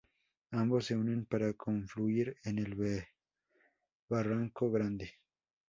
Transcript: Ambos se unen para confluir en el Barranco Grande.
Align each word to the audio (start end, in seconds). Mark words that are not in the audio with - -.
Ambos 0.49 0.85
se 0.87 0.95
unen 0.95 1.27
para 1.27 1.53
confluir 1.53 2.35
en 2.45 2.57
el 2.57 3.05
Barranco 4.09 4.71
Grande. 4.71 5.13